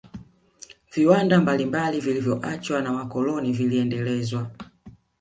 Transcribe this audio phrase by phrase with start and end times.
[0.95, 4.51] viwanda mbalimbali vilivyoachwa na wakoloni vilendelezwa